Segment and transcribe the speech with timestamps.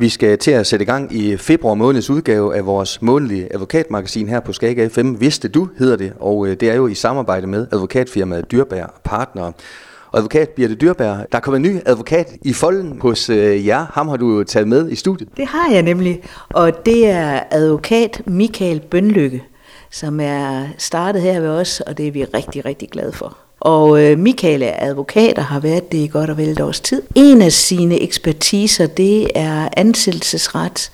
[0.00, 4.28] Vi skal til at sætte i gang i februar måneds udgave af vores månedlige advokatmagasin
[4.28, 5.14] her på Skaga FM.
[5.20, 9.42] Vidste du, hedder det, og øh, det er jo i samarbejde med advokatfirmaet Dyrbær Partner.
[9.42, 13.86] Og advokat Birte Dyrbær, der er kommet en ny advokat i folden hos øh, jer.
[13.92, 15.28] Ham har du taget med i studiet.
[15.36, 19.44] Det har jeg nemlig, og det er advokat Michael Bønlykke,
[19.90, 23.38] som er startet her ved os, og det er vi rigtig, rigtig glade for.
[23.60, 26.80] Og øh, Michael er advokat og har været det i godt og vel et års
[26.80, 27.02] tid.
[27.14, 30.90] En af sine ekspertiser, det er ansættelsesret,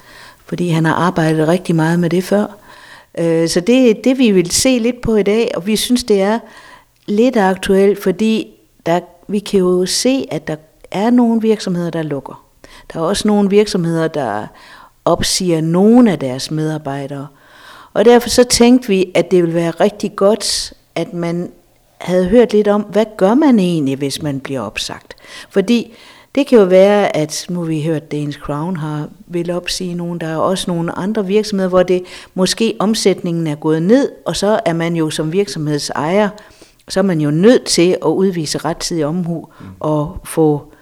[0.46, 2.46] fordi han har arbejdet rigtig meget med det før.
[3.18, 6.04] Øh, så det er det, vi vil se lidt på i dag, og vi synes,
[6.04, 6.39] det er
[7.07, 8.46] lidt aktuelt, fordi
[8.87, 10.57] der, vi kan jo se, at der
[10.90, 12.45] er nogle virksomheder, der lukker.
[12.93, 14.46] Der er også nogle virksomheder, der
[15.04, 17.26] opsiger nogle af deres medarbejdere.
[17.93, 21.51] Og derfor så tænkte vi, at det ville være rigtig godt, at man
[21.99, 25.17] havde hørt lidt om, hvad gør man egentlig, hvis man bliver opsagt?
[25.50, 25.95] Fordi
[26.35, 29.95] det kan jo være, at nu har vi hørt, at Danish Crown har vil opsige
[29.95, 30.18] nogen.
[30.18, 32.03] Der er også nogle andre virksomheder, hvor det
[32.34, 36.29] måske omsætningen er gået ned, og så er man jo som virksomhedsejer,
[36.89, 39.48] så er man jo nødt til at udvise rettidig omhu
[39.81, 40.73] og få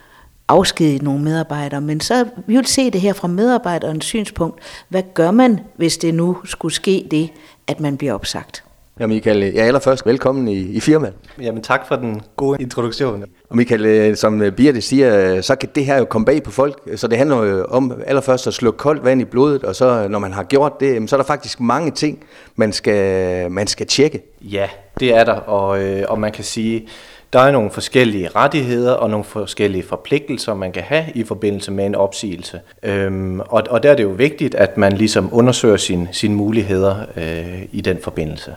[0.48, 1.81] afskediget nogle medarbejdere.
[1.81, 4.60] Men så vi vil se det her fra medarbejderens synspunkt.
[4.88, 7.31] Hvad gør man, hvis det nu skulle ske det,
[7.66, 8.63] at man bliver opsagt?
[9.00, 11.14] Ja, Michael, ja, allerførst velkommen i, i firmaet.
[11.41, 13.25] Jamen tak for den gode introduktion.
[13.50, 16.42] Og Michael, øh, som øh, Birte siger, øh, så kan det her jo komme bag
[16.42, 19.77] på folk, så det handler jo om allerførst at slå koldt vand i blodet, og
[19.77, 22.25] så når man har gjort det, så er der faktisk mange ting,
[22.56, 24.22] man skal, man skal tjekke.
[24.41, 24.69] Ja,
[25.00, 25.78] det er der, og,
[26.09, 26.89] og man kan sige,
[27.33, 31.87] der er nogle forskellige rettigheder og nogle forskellige forpligtelser, man kan have i forbindelse med
[31.87, 32.61] en opsigelse.
[32.83, 36.97] Øhm, og, og der er det jo vigtigt, at man ligesom undersøger sine sin muligheder
[37.17, 38.55] øh, i den forbindelse.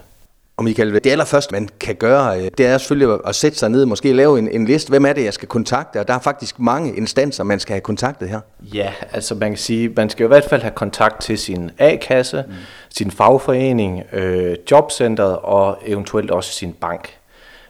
[0.57, 3.81] Og Michael, det allerførste, man kan gøre, øh, det er selvfølgelig at sætte sig ned
[3.81, 4.89] og måske lave en, en liste.
[4.89, 5.99] Hvem er det, jeg skal kontakte?
[5.99, 8.39] Og der er faktisk mange instanser, man skal have kontaktet her.
[8.73, 12.43] Ja, altså man kan sige, man skal i hvert fald have kontakt til sin A-kasse,
[12.47, 12.53] mm.
[12.89, 17.17] sin fagforening, øh, jobcentret og eventuelt også sin bank.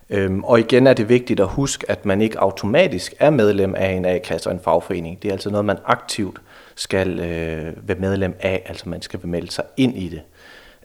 [0.10, 3.90] Øhm, og igen er det vigtigt at huske, at man ikke automatisk er medlem af
[3.92, 5.22] en A-kasse og en fagforening.
[5.22, 6.42] Det er altså noget, man aktivt
[6.76, 10.22] skal øh, være medlem af, altså man skal melde sig ind i det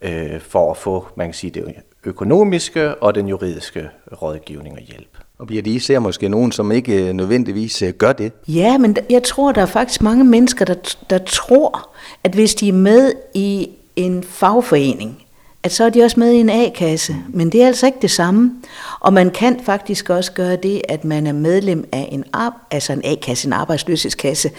[0.02, 1.64] øh, for at få, man kan sige, det
[2.04, 3.88] økonomiske og den juridiske
[4.22, 5.18] rådgivning og hjælp.
[5.38, 8.32] Og bliver I ser måske nogen, som ikke øh, nødvendigvis øh, gør det?
[8.48, 11.91] Ja, men jeg tror, der er faktisk mange mennesker, der, der tror,
[12.24, 15.22] at hvis de er med i en fagforening,
[15.62, 17.16] at så er de også med i en A-kasse.
[17.28, 18.52] Men det er altså ikke det samme.
[19.00, 22.24] Og man kan faktisk også gøre det, at man er medlem af en,
[22.70, 24.50] altså en A-kasse, en arbejdsløshedskasse,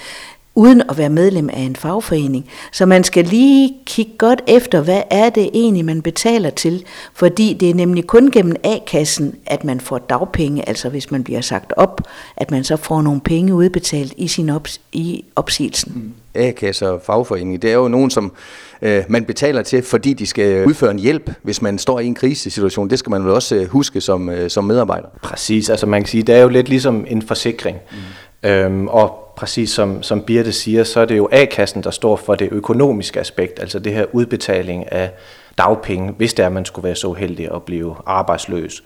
[0.55, 2.45] uden at være medlem af en fagforening.
[2.71, 7.53] Så man skal lige kigge godt efter, hvad er det egentlig, man betaler til, fordi
[7.53, 11.73] det er nemlig kun gennem A-kassen, at man får dagpenge, altså hvis man bliver sagt
[11.77, 12.01] op,
[12.37, 15.91] at man så får nogle penge udbetalt i, sin op, i opsigelsen.
[15.95, 16.13] Mm.
[16.35, 18.33] A-kasse og fagforening, det er jo nogen, som
[18.81, 22.15] øh, man betaler til, fordi de skal udføre en hjælp, hvis man står i en
[22.15, 22.89] krisesituation.
[22.89, 25.07] Det skal man vel også øh, huske som, øh, som medarbejder.
[25.21, 27.77] Præcis, altså man kan sige, det er jo lidt ligesom en forsikring.
[27.91, 27.97] Mm.
[28.43, 32.35] Øhm, og præcis som, som Birte siger, så er det jo A-kassen, der står for
[32.35, 35.11] det økonomiske aspekt, altså det her udbetaling af
[35.57, 38.83] dagpenge, hvis det er, at man skulle være så heldig at blive arbejdsløs.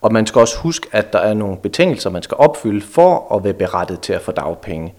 [0.00, 3.44] Og man skal også huske, at der er nogle betingelser, man skal opfylde for at
[3.44, 4.94] være berettet til at få dagpenge.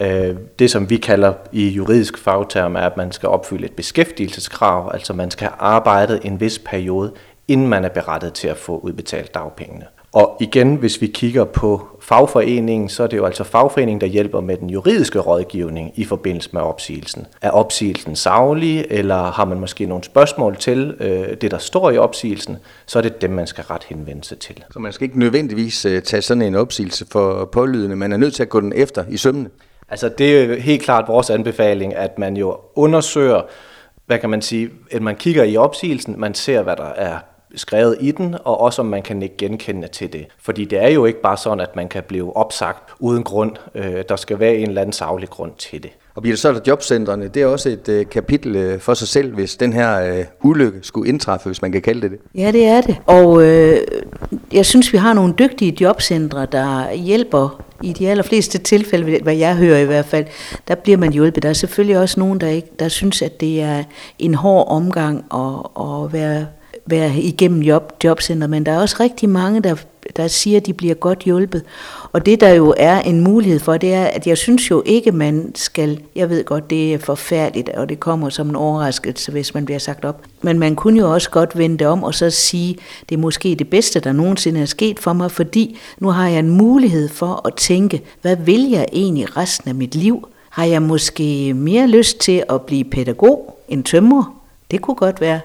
[0.00, 4.90] Øh, det, som vi kalder i juridisk fagterm, er, at man skal opfylde et beskæftigelseskrav,
[4.94, 7.12] altså man skal have arbejdet en vis periode,
[7.48, 9.86] inden man er berettet til at få udbetalt dagpengene.
[10.16, 14.40] Og igen, hvis vi kigger på fagforeningen, så er det jo altså fagforeningen, der hjælper
[14.40, 17.26] med den juridiske rådgivning i forbindelse med opsigelsen.
[17.42, 21.98] Er opsigelsen savlig, eller har man måske nogle spørgsmål til øh, det, der står i
[21.98, 22.56] opsigelsen,
[22.86, 24.64] så er det dem, man skal ret henvende sig til.
[24.70, 28.34] Så man skal ikke nødvendigvis øh, tage sådan en opsigelse for pålydende, man er nødt
[28.34, 29.48] til at gå den efter i sømne?
[29.88, 33.42] Altså det er helt klart vores anbefaling, at man jo undersøger,
[34.06, 37.18] hvad kan man sige, at man kigger i opsigelsen, man ser, hvad der er
[37.54, 40.26] skrevet i den, og også om man kan ikke genkende til det.
[40.38, 43.52] Fordi det er jo ikke bare sådan, at man kan blive opsagt uden grund.
[43.74, 45.90] Øh, der skal være en eller anden savlig grund til det.
[46.14, 49.08] Og bliver det så der jobcentrene, det er også et øh, kapitel øh, for sig
[49.08, 52.18] selv, hvis den her øh, ulykke skulle indtræffe, hvis man kan kalde det det.
[52.34, 52.96] Ja, det er det.
[53.06, 53.78] Og øh,
[54.52, 59.56] jeg synes, vi har nogle dygtige jobcentre, der hjælper i de allerfleste tilfælde, hvad jeg
[59.56, 60.26] hører i hvert fald,
[60.68, 61.42] der bliver man hjulpet.
[61.42, 63.84] Der er selvfølgelig også nogen, der, ikke, der synes, at det er
[64.18, 66.46] en hård omgang at, at være
[66.86, 69.74] være igennem job, jobcenter, men der er også rigtig mange, der,
[70.16, 71.62] der siger, at de bliver godt hjulpet.
[72.12, 75.12] Og det der jo er en mulighed for, det er, at jeg synes jo ikke,
[75.12, 79.54] man skal, jeg ved godt, det er forfærdeligt, og det kommer som en overraskelse, hvis
[79.54, 80.22] man bliver sagt op.
[80.42, 82.76] Men man kunne jo også godt vende det om og så sige,
[83.08, 86.38] det er måske det bedste, der nogensinde er sket for mig, fordi nu har jeg
[86.38, 90.28] en mulighed for at tænke, hvad vil jeg egentlig resten af mit liv?
[90.56, 94.40] har jeg måske mere lyst til at blive pædagog end tømrer?
[94.70, 95.40] Det kunne godt være.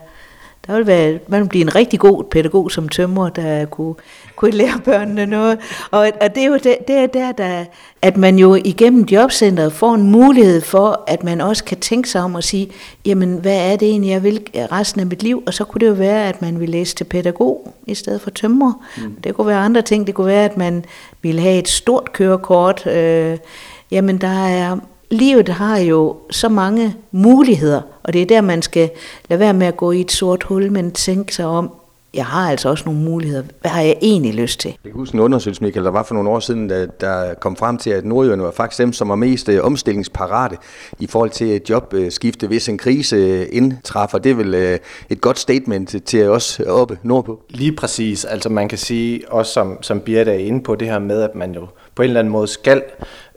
[0.68, 3.96] Der vil være, man vil blive en rigtig god pædagog som tømrer, der kunne,
[4.36, 5.60] kunne lære børnene noget.
[5.92, 7.66] Og, og det er jo det, det er der, der,
[8.02, 12.22] at man jo igennem jobcentret får en mulighed for, at man også kan tænke sig
[12.22, 12.72] om at sige,
[13.06, 15.44] jamen hvad er det egentlig, jeg vil resten af mit liv?
[15.46, 18.30] Og så kunne det jo være, at man ville læse til pædagog i stedet for
[18.30, 18.74] tømrer.
[18.98, 19.16] Mm.
[19.24, 20.08] Det kunne være andre ting.
[20.08, 20.86] Det kunne være, at man
[21.22, 22.88] ville have et stort kørekort.
[22.88, 23.38] Øh,
[23.92, 24.78] jamen der er
[25.12, 28.90] livet har jo så mange muligheder, og det er der, man skal
[29.30, 31.72] lade være med at gå i et sort hul, men tænke sig om,
[32.14, 33.44] jeg har altså også nogle muligheder.
[33.62, 34.70] Hvad har jeg egentlig lyst til?
[34.84, 37.56] Jeg kan huske en undersøgelse, Michael, der var for nogle år siden, der, der kom
[37.56, 40.58] frem til, at nordjyderne var faktisk dem, som var mest øh, omstillingsparate
[41.00, 44.18] i forhold til et jobskifte, hvis en krise øh, indtræffer.
[44.18, 44.80] Det er vel øh,
[45.10, 47.42] et godt statement til os oppe nordpå.
[47.50, 48.26] Lige præcis.
[48.26, 51.36] Altså man kan sige, også som, som Birte er inde på, det her med, at
[51.36, 52.84] man jo på en eller anden måde skal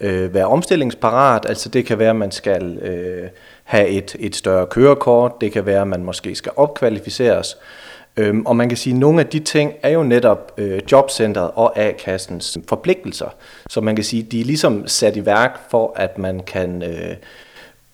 [0.01, 1.47] øh, være omstillingsparat.
[1.49, 3.29] Altså det kan være, at man skal øh,
[3.65, 7.57] have et, et større kørekort, det kan være, at man måske skal opkvalificeres.
[8.17, 11.51] Øhm, og man kan sige, at nogle af de ting er jo netop øh, jobcentret
[11.55, 13.29] og A-kassens forpligtelser.
[13.71, 16.83] Så man kan sige, at de er ligesom sat i værk for, at man kan
[16.83, 17.17] øh,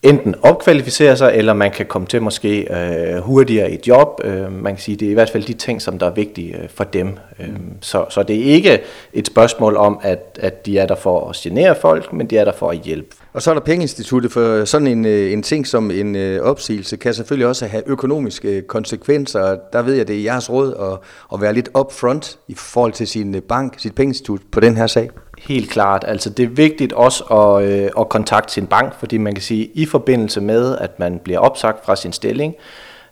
[0.03, 4.21] enten opkvalificere sig, eller man kan komme til måske øh, hurtigere i et job.
[4.25, 6.57] Øh, man kan sige, det er i hvert fald de ting, som der er vigtige
[6.57, 7.19] øh, for dem.
[7.39, 7.49] Øh,
[7.81, 8.81] så, så det er ikke
[9.13, 12.45] et spørgsmål om, at, at de er der for at genere folk, men de er
[12.45, 13.17] der for at hjælpe.
[13.33, 16.97] Og så er der pengeinstituttet, for sådan en, øh, en ting som en øh, opsigelse
[16.97, 19.57] kan selvfølgelig også have økonomiske øh, konsekvenser.
[19.73, 23.07] Der ved jeg, det er jeres råd at, at være lidt upfront i forhold til
[23.07, 25.11] sin øh, bank, sit pengeinstitut på den her sag.
[25.39, 26.05] Helt klart.
[26.09, 29.71] Altså det er vigtigt også at, øh, at kontakte sin bank, fordi man kan sige,
[29.75, 32.55] i forbindelse med, at man bliver opsagt fra sin stilling,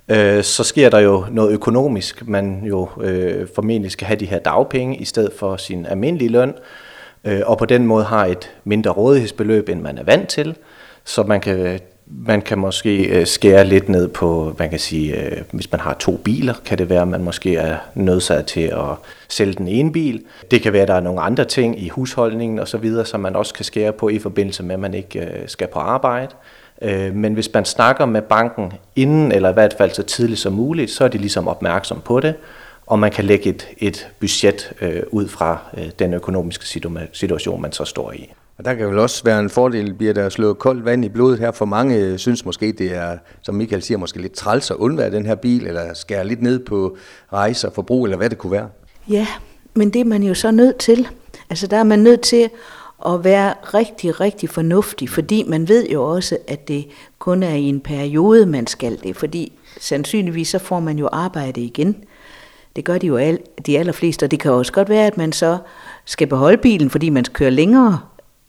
[0.08, 2.28] øh, så sker der jo noget økonomisk.
[2.28, 6.54] Man jo øh, formentlig skal have de her dagpenge i stedet for sin almindelige løn,
[7.24, 10.56] øh, og på den måde har et mindre rådighedsbeløb, end man er vant til,
[11.04, 11.80] så man kan
[12.10, 15.94] man kan måske øh, skære lidt ned på, man kan sige, øh, hvis man har
[15.94, 18.96] to biler, kan det være, at man måske er nødsaget til at
[19.28, 20.22] sælge den ene bil.
[20.50, 23.54] Det kan være, at der er nogle andre ting i husholdningen osv., som man også
[23.54, 26.34] kan skære på i forbindelse med, at man ikke øh, skal på arbejde.
[27.12, 30.90] Men hvis man snakker med banken inden, eller i hvert fald så tidligt som muligt,
[30.90, 32.34] så er de ligesom opmærksom på det,
[32.88, 34.72] og man kan lægge et, et budget
[35.10, 35.58] ud fra
[35.98, 36.82] den økonomiske
[37.12, 38.32] situation, man så står i.
[38.58, 41.38] Og der kan vel også være en fordel, bliver der slået koldt vand i blodet
[41.38, 45.10] her, for mange synes måske, det er, som Michael siger, måske lidt træls at undvære
[45.10, 46.96] den her bil, eller skære lidt ned på
[47.32, 48.68] rejser, forbrug, eller hvad det kunne være.
[49.08, 49.26] Ja,
[49.74, 51.08] men det er man jo så nødt til.
[51.50, 52.50] Altså der er man nødt til
[53.06, 56.86] at være rigtig, rigtig fornuftig, fordi man ved jo også, at det
[57.18, 61.60] kun er i en periode, man skal det, fordi sandsynligvis så får man jo arbejde
[61.60, 61.96] igen.
[62.78, 65.32] Det gør de jo al, de allerfleste, og det kan også godt være, at man
[65.32, 65.58] så
[66.04, 68.00] skal beholde bilen, fordi man skal køre længere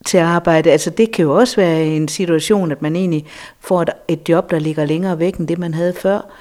[0.05, 0.71] til arbejde.
[0.71, 3.25] Altså det kan jo også være en situation, at man egentlig
[3.59, 6.31] får et, et job, der ligger længere væk end det, man havde før.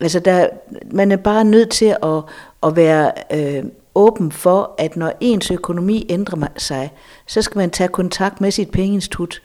[0.00, 0.48] Altså der,
[0.92, 2.22] man er bare nødt til at,
[2.62, 3.64] at være øh,
[3.94, 6.92] åben for, at når ens økonomi ændrer sig,
[7.26, 9.42] så skal man tage kontakt med sit pengeinstitut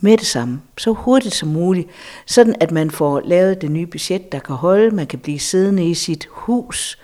[0.00, 1.88] med det samme, så hurtigt som muligt,
[2.26, 5.84] sådan at man får lavet det nye budget, der kan holde, man kan blive siddende
[5.84, 6.98] i sit hus,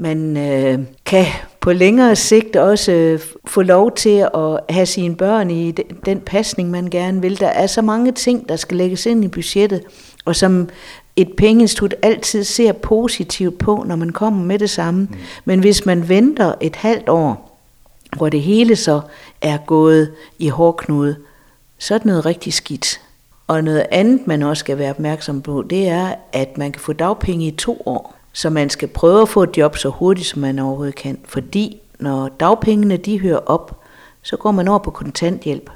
[0.00, 1.26] man øh, kan
[1.60, 6.20] på længere sigt også øh, få lov til at have sine børn i den, den
[6.20, 7.40] pasning, man gerne vil.
[7.40, 9.82] Der er så mange ting, der skal lægges ind i budgettet,
[10.24, 10.68] og som
[11.16, 15.00] et pengeinstitut altid ser positivt på, når man kommer med det samme.
[15.00, 15.16] Mm.
[15.44, 17.58] Men hvis man venter et halvt år,
[18.16, 19.00] hvor det hele så
[19.40, 21.16] er gået i hårdknude,
[21.78, 23.00] så er det noget rigtig skidt.
[23.46, 26.92] Og noget andet, man også skal være opmærksom på, det er, at man kan få
[26.92, 28.19] dagpenge i to år.
[28.32, 31.18] Så man skal prøve at få et job så hurtigt, som man overhovedet kan.
[31.24, 33.80] Fordi når dagpengene de hører op,
[34.22, 35.70] så går man over på kontanthjælp.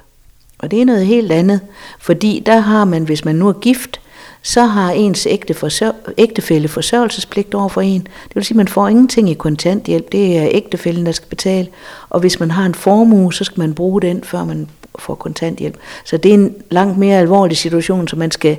[0.59, 1.61] Og det er noget helt andet.
[1.99, 3.99] Fordi der har man, hvis man nu er gift,
[4.41, 8.01] så har ens ægte forsør- ægtefælle forsørgelsespligt over for en.
[8.01, 10.11] Det vil sige, at man får ingenting i kontanthjælp.
[10.11, 11.67] Det er ægtefællen, der skal betale.
[12.09, 14.67] Og hvis man har en formue, så skal man bruge den, før man
[14.99, 15.77] får kontanthjælp.
[16.05, 18.57] Så det er en langt mere alvorlig situation, så man skal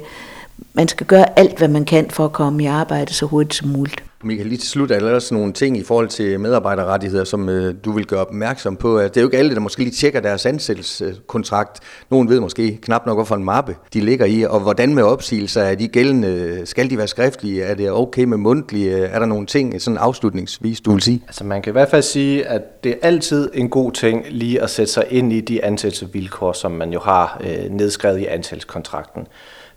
[0.75, 3.69] man skal gøre alt, hvad man kan for at komme i arbejde så hurtigt som
[3.69, 4.05] muligt.
[4.25, 7.75] Michael, lige til slut er der også nogle ting i forhold til medarbejderrettigheder, som øh,
[7.85, 9.01] du vil gøre opmærksom på.
[9.01, 11.81] Det er jo ikke alle, der måske lige tjekker deres ansættelseskontrakt.
[12.11, 15.63] Nogen ved måske knap nok, hvorfor en mappe de ligger i, og hvordan med opsigelser
[15.63, 16.63] er de gældende?
[16.65, 17.63] Skal de være skriftlige?
[17.63, 18.99] Er det okay med mundtlige?
[18.99, 21.23] Er der nogle ting, sådan afslutningsvis, du vil sige?
[21.27, 24.63] Altså man kan i hvert fald sige, at det er altid en god ting lige
[24.63, 29.27] at sætte sig ind i de ansættelsesvilkår, som man jo har øh, nedskrevet i ansættelseskontrakten.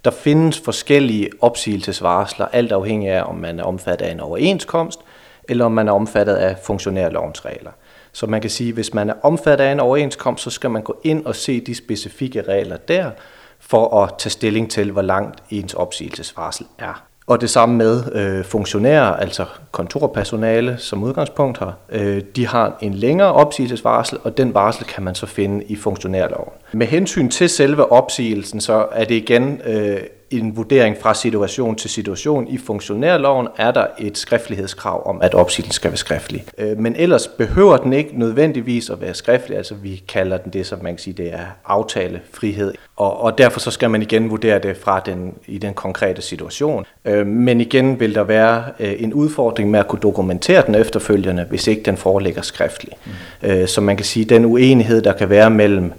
[0.06, 5.00] Der findes forskellige opsigelsesvarsler, alt afhængig af, om man er omfattet af en overenskomst,
[5.44, 7.72] eller om man er omfattet af funktionærlovens regler.
[8.12, 10.82] Så man kan sige, at hvis man er omfattet af en overenskomst, så skal man
[10.82, 13.12] gå ind og se de specifikke regler der,
[13.60, 17.09] for at tage stilling til, hvor langt ens opsigelsesvarsel er.
[17.30, 21.74] Og det samme med øh, funktionærer, altså kontorpersonale som udgangspunkt har.
[21.92, 26.50] Øh, de har en længere opsigelsesvarsel, og den varsel kan man så finde i funktionærloven.
[26.72, 29.98] Med hensyn til selve opsigelsen, så er det igen øh,
[30.32, 32.48] en vurdering fra situation til situation.
[32.48, 36.46] I funktionærloven er der et skriftlighedskrav om, at opsigelsen skal være skriftlig.
[36.58, 40.66] Øh, men ellers behøver den ikke nødvendigvis at være skriftlig, altså vi kalder den det,
[40.66, 42.74] som man kan sige, det er aftalefrihed.
[42.96, 46.86] Og, og derfor så skal man igen vurdere det fra den, i den konkrete situation.
[47.06, 51.46] Øh, men igen vil der være øh, en udfordring med at kunne dokumentere den efterfølgende,
[51.50, 52.94] hvis ikke den foreligger skriftlig.
[53.06, 53.68] Mm.
[53.68, 55.94] Så man kan sige, den uenighed, der kan være mellem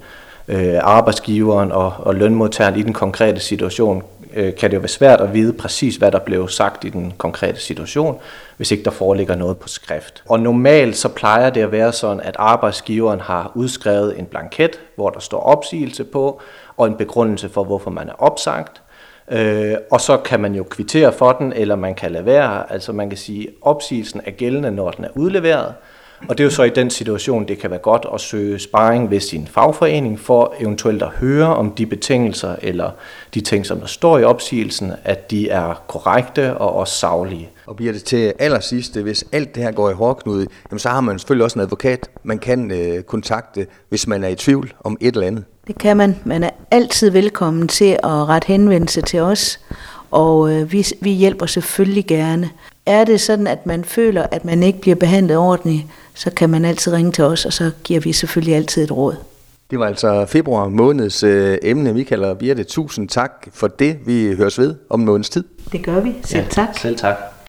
[0.80, 4.02] arbejdsgiveren og, og lønmodtageren i den konkrete situation,
[4.34, 7.12] øh, kan det jo være svært at vide præcis, hvad der blev sagt i den
[7.18, 8.20] konkrete situation,
[8.56, 10.22] hvis ikke der foreligger noget på skrift.
[10.28, 15.10] Og normalt så plejer det at være sådan, at arbejdsgiveren har udskrevet en blanket, hvor
[15.10, 16.40] der står opsigelse på,
[16.76, 18.82] og en begrundelse for, hvorfor man er opsagt.
[19.30, 22.72] Øh, og så kan man jo kvittere for den, eller man kan lade være.
[22.72, 25.75] Altså man kan sige, at opsigelsen er gældende, når den er udleveret.
[26.29, 29.11] Og det er jo så i den situation, det kan være godt at søge sparring
[29.11, 32.91] ved sin fagforening for eventuelt at høre om de betingelser eller
[33.35, 37.50] de ting, som der står i opsigelsen, at de er korrekte og også savlige.
[37.67, 41.00] Og bliver det til allersidst, hvis alt det her går i hårdknude, jamen så har
[41.00, 44.97] man selvfølgelig også en advokat, man kan øh, kontakte, hvis man er i tvivl om
[45.00, 45.45] et eller andet.
[45.67, 46.17] Det kan man.
[46.25, 49.61] Man er altid velkommen til at rette henvendelse til os,
[50.11, 52.50] og øh, vi, vi hjælper selvfølgelig gerne.
[52.87, 55.83] Er det sådan, at man føler, at man ikke bliver behandlet ordentligt,
[56.14, 59.14] så kan man altid ringe til os, og så giver vi selvfølgelig altid et råd.
[59.71, 62.64] Det var altså februar måneds øh, emne, Michael og Birte.
[62.64, 63.99] Tusind tak for det.
[64.07, 65.45] Vi høres ved om en måneds tid.
[65.73, 66.14] Det gør vi.
[66.25, 66.79] Selv ja, tak.
[66.79, 67.17] Selv tak.